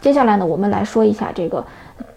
[0.00, 1.64] 接下来呢，我们来说一下这个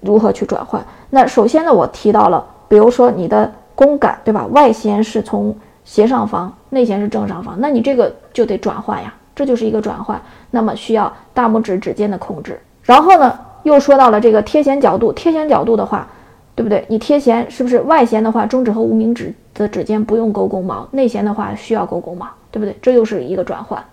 [0.02, 0.84] 如何去转换。
[1.10, 4.46] 那首先呢，我提到了，比如说你的弓杆，对吧？
[4.48, 10.22] 外弦是从斜上方，内弦是正上方，那你这个就得转换呀，这就是一个转换。
[10.52, 12.60] 那么需要大拇指指尖的控制。
[12.84, 16.08] 然后呢，又说到了这个贴弦角度，贴弦角度的话，
[16.56, 16.86] 对不对？
[16.88, 22.78] 你贴弦是不是外弦的话，中指和无名指的指尖不用勾弓毛，内弦的话需要勾弓毛，对不对？
[22.82, 23.84] 这又是一个转换，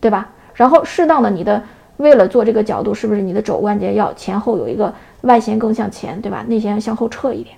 [0.00, 0.28] 对吧？
[0.54, 1.62] 然后适当的你的。
[1.98, 4.92] 为了做这个角度，是不是你的肘关节要前后有一个
[5.22, 6.44] 外弦更向前，对吧？
[6.46, 7.56] 内弦向后撤一点。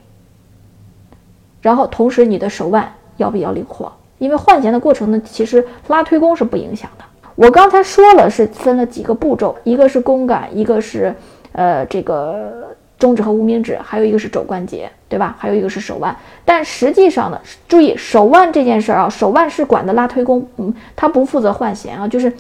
[1.61, 7.05] 然后同时你的手腕要比较灵活，因为换弦的过程呢，其实拉推弓是不影响的。
[7.35, 11.13] 我刚才说了是分了几个步骤，一个是弓杆，一个是
[11.51, 15.35] 呃这个中指和无名指，还有一个是肘关节，对吧？
[15.37, 16.17] 还有一个是手腕。
[16.45, 22.33] 但实际上呢，注意手腕这件事儿啊，手腕是管的拉推弓，嗯，它不负责换弦啊，就是。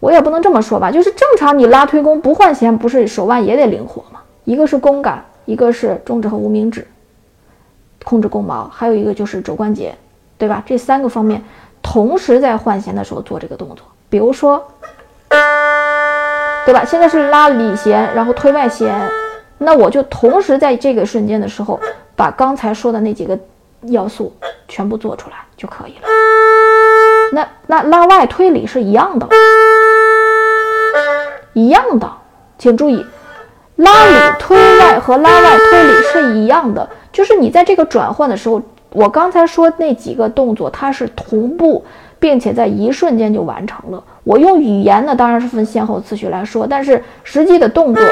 [0.00, 4.20] 我也不能这么说吧，就是正常你拉推弓不换弦，不是手腕也得灵活吗？
[4.44, 6.86] 一个是弓杆，一个是中指和无名指
[8.02, 9.94] 控制弓毛，还有一个就是肘关节，
[10.38, 10.62] 对吧？
[10.66, 11.42] 这三个方面
[11.82, 13.86] 同时在换弦的时候做这个动作。
[14.08, 14.66] 比如说，
[16.64, 16.82] 对吧？
[16.84, 19.08] 现在是拉里弦，然后推外弦，
[19.58, 21.78] 那我就同时在这个瞬间的时候，
[22.16, 23.38] 把刚才说的那几个
[23.82, 24.34] 要素
[24.66, 26.08] 全部做出来就可以了。
[27.32, 29.28] 那那拉外推里是一样的。
[31.52, 32.10] 一样的，
[32.58, 33.04] 请注意，
[33.76, 41.84] 拉里推外和拉外推里是一样的，就是你在这个转换的时候，我刚才说那几个动作，它是同步，
[42.18, 44.02] 并且在一瞬间就完成了。
[44.22, 48.04] 我用语言呢，当然是分先后次序来说，但是实际的动作，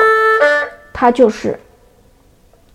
[0.93, 1.59] 它就是，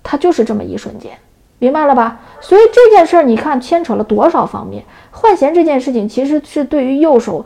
[0.01, 1.11] 它就是这么一瞬间，
[1.59, 2.19] 明白了吧？
[2.39, 4.83] 所以这件事儿，你看牵扯了多少方面？
[5.11, 7.45] 换弦这件事情，其实是对于右手。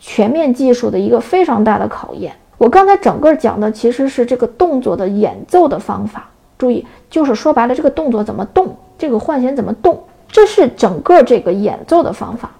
[0.00, 2.34] 全面技术的一个非常大的考验。
[2.58, 12.50] 我刚才整个讲的其实是这个动作的演奏的方法，注意，就是说白了，这个动作怎么动，这个换弦怎么动，这是整个这个演奏的方法。